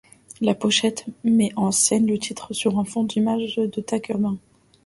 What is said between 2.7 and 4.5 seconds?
un fond d'images de tags urbains.